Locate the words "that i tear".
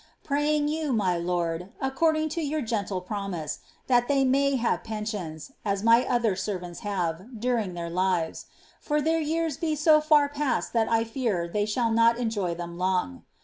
10.73-11.47